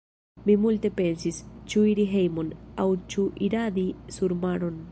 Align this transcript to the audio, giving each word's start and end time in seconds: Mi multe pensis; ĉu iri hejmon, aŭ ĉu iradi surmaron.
Mi 0.49 0.53
multe 0.61 0.89
pensis; 0.99 1.41
ĉu 1.73 1.83
iri 1.91 2.05
hejmon, 2.13 2.49
aŭ 2.85 2.87
ĉu 3.15 3.27
iradi 3.49 3.85
surmaron. 4.17 4.81